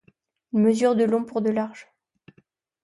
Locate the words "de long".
0.95-1.23